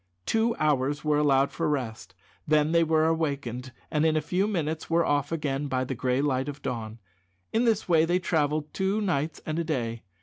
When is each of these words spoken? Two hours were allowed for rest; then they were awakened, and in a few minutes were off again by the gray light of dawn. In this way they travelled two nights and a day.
Two 0.25 0.55
hours 0.57 1.03
were 1.05 1.19
allowed 1.19 1.51
for 1.51 1.69
rest; 1.69 2.15
then 2.47 2.71
they 2.71 2.83
were 2.83 3.05
awakened, 3.05 3.71
and 3.91 4.03
in 4.03 4.15
a 4.15 4.19
few 4.19 4.47
minutes 4.47 4.89
were 4.89 5.05
off 5.05 5.31
again 5.31 5.67
by 5.67 5.83
the 5.83 5.93
gray 5.93 6.23
light 6.23 6.49
of 6.49 6.63
dawn. 6.63 6.97
In 7.53 7.65
this 7.65 7.87
way 7.87 8.03
they 8.05 8.17
travelled 8.17 8.73
two 8.73 8.99
nights 8.99 9.41
and 9.45 9.59
a 9.59 9.63
day. 9.63 10.01